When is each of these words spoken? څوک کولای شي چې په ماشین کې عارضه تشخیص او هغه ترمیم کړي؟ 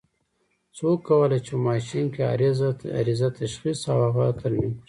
څوک 0.77 0.97
کولای 1.07 1.39
شي 1.39 1.43
چې 1.45 1.53
په 1.57 1.61
ماشین 1.67 2.05
کې 2.13 2.21
عارضه 2.93 3.27
تشخیص 3.39 3.79
او 3.91 3.97
هغه 4.07 4.25
ترمیم 4.41 4.71
کړي؟ 4.71 4.71